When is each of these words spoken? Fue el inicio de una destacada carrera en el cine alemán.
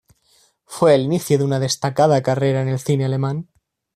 Fue 0.65 0.95
el 0.95 1.03
inicio 1.03 1.37
de 1.37 1.43
una 1.43 1.59
destacada 1.59 2.23
carrera 2.23 2.63
en 2.63 2.69
el 2.69 2.79
cine 2.79 3.05
alemán. 3.05 3.49